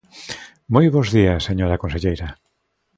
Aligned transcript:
Moi 0.73 0.85
bos 0.95 1.07
días, 1.17 1.45
señora 1.49 1.81
conselleira. 1.83 2.27